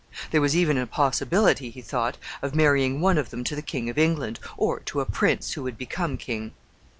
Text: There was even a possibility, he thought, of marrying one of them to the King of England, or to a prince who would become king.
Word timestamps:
There 0.31 0.41
was 0.41 0.55
even 0.55 0.79
a 0.79 0.87
possibility, 0.87 1.69
he 1.69 1.83
thought, 1.83 2.17
of 2.41 2.55
marrying 2.55 3.01
one 3.01 3.19
of 3.19 3.29
them 3.29 3.43
to 3.43 3.55
the 3.55 3.61
King 3.61 3.87
of 3.87 3.99
England, 3.99 4.39
or 4.57 4.79
to 4.79 4.99
a 4.99 5.05
prince 5.05 5.51
who 5.51 5.61
would 5.61 5.77
become 5.77 6.17
king. 6.17 6.53